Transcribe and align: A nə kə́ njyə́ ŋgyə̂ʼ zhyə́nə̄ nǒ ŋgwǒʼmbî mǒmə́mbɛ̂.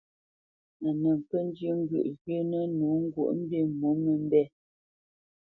A 0.87 0.89
nə 1.01 1.11
kə́ 1.29 1.41
njyə́ 1.47 1.73
ŋgyə̂ʼ 1.81 2.09
zhyə́nə̄ 2.21 2.63
nǒ 2.77 2.87
ŋgwǒʼmbî 3.03 3.59
mǒmə́mbɛ̂. 3.79 4.43